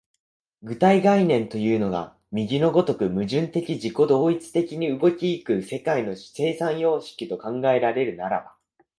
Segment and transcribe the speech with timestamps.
[0.63, 8.55] 具体概念というのが右の如く矛盾的自己同一的に動き行く世界の生産様式と考えられるならば、